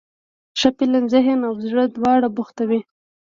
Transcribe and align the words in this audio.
ښه 0.59 0.69
فلم 0.77 1.03
ذهن 1.13 1.39
او 1.47 1.53
زړه 1.67 1.83
دواړه 1.97 2.27
بوختوي. 2.35 2.79